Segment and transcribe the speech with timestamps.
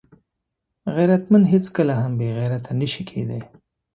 [0.95, 3.41] غیرتمند هیڅکله هم بېغیرته نه شي کېدای